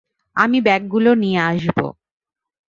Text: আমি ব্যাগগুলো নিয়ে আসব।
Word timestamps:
আমি 0.35 0.57
ব্যাগগুলো 0.61 1.11
নিয়ে 1.15 1.39
আসব। 1.49 1.77